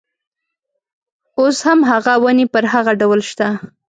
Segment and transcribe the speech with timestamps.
[1.39, 3.47] اوس هم هغه ونې پر هغه ډول شته.